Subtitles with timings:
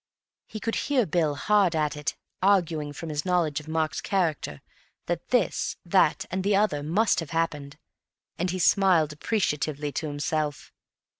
[0.47, 4.63] He could hear Bill hard at it, arguing from his knowledge of Mark's character
[5.05, 7.77] that this, that and the other must have happened,
[8.35, 10.73] and he smiled appreciatively to himself.